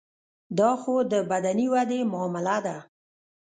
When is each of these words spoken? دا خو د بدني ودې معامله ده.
دا 0.57 0.71
خو 0.81 0.93
د 1.11 1.13
بدني 1.31 1.67
ودې 1.73 1.99
معامله 2.11 2.57
ده. 2.65 2.77